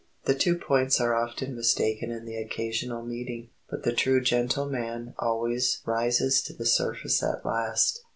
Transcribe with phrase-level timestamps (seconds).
[0.25, 5.77] The two points are often mistaken in the occasional meeting, but the true gentleman always
[5.85, 8.01] rises to the surface at last.